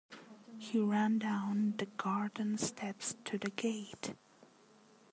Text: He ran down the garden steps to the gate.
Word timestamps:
He 0.57 0.79
ran 0.79 1.19
down 1.19 1.75
the 1.77 1.85
garden 1.85 2.57
steps 2.57 3.15
to 3.23 3.37
the 3.37 3.51
gate. 3.51 4.15